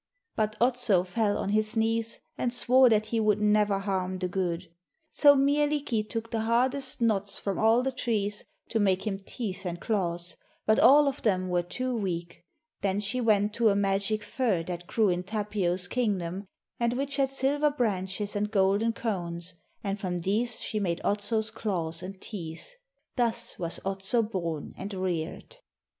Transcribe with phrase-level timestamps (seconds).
[0.35, 4.67] But Otso fell on his knees and swore that he would never harm the good.
[5.11, 9.79] So Mielikki took the hardest knots from all the trees to make him teeth and
[9.79, 12.43] claws, but all of them were too weak.
[12.81, 16.47] Then she went to a magic fir that grew in Tapio's kingdom,
[16.79, 22.01] and which had silver branches and golden cones, and from these she made Otso's claws
[22.01, 22.73] and teeth.
[23.17, 25.57] Thus was Otso born and reared.'